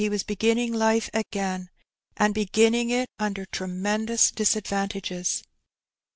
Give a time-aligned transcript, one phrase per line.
[0.01, 1.69] 197 beginning life again,
[2.17, 5.43] and beginning it nnder tremendous dis advantages.